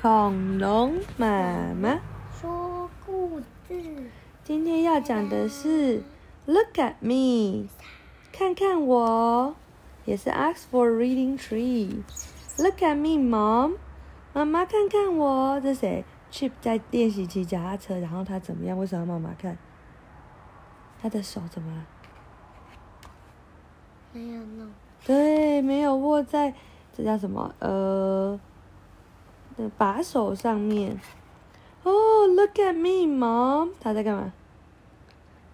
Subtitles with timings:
[0.00, 1.98] 恐龙妈妈。
[2.38, 4.10] 说故事。
[4.44, 6.02] 今天要讲的是
[6.44, 7.66] Look at me，
[8.30, 9.56] 看看我，
[10.04, 12.02] 也是 Ask for reading tree。
[12.58, 13.76] Look at me, mom，
[14.34, 15.58] 妈妈看看我。
[15.62, 18.78] 这谁？Chip 在练习骑脚踏车，然后他怎么样？
[18.78, 19.56] 为什么要妈妈看？
[21.00, 21.86] 他的手怎么了？
[24.12, 24.70] 没有弄。
[25.06, 26.52] 对，没有握在
[26.94, 27.54] 这叫什么？
[27.60, 28.38] 呃，
[29.66, 30.98] 的把手上面。
[31.82, 33.70] 哦，Look at me, mom！
[33.80, 34.32] 他在干嘛？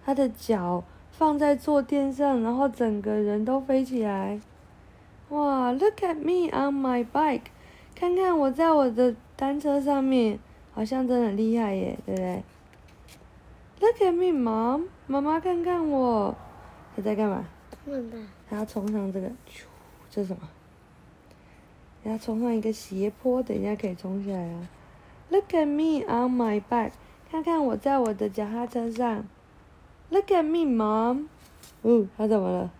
[0.05, 4.39] 他的脚放在坐垫上，然后整个人都飞起来。
[5.29, 7.43] 哇，Look at me on my bike！
[7.95, 10.39] 看看我在我的单车上面，
[10.73, 12.43] 好像真的很厉害耶，对不对
[13.79, 14.87] ？Look at me, mom！
[15.07, 16.35] 妈妈看看我，
[16.95, 17.45] 他在干嘛？
[18.49, 19.31] 他要冲上这个，
[20.09, 20.41] 这是什么？
[22.03, 24.67] 要冲上一个斜坡，等一下可以冲下来啊
[25.29, 26.91] ！Look at me on my bike，
[27.31, 29.25] 看看我在我的脚踏车上。
[30.09, 31.27] Look at me, mom。
[31.81, 32.71] 哦，他怎么了？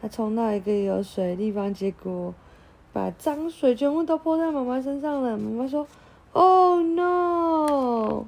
[0.00, 2.32] 他冲到一个有水的地方，结果
[2.92, 5.36] 把脏水全部都泼在妈妈身上了。
[5.36, 5.86] 妈妈说
[6.32, 8.24] ：“Oh no！”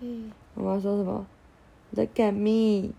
[0.00, 0.32] 嗯。
[0.54, 1.24] 妈妈说什么
[1.92, 2.92] ？Look at me。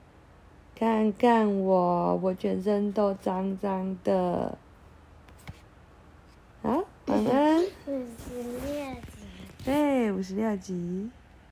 [0.76, 4.58] 看看我，我全身都脏脏的。
[6.62, 7.62] 好，晚安。
[7.88, 9.53] 五十六集。
[9.64, 11.10] 对，五十六集。